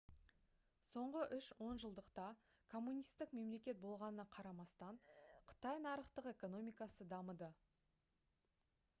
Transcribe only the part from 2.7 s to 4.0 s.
коммунистік мемлекет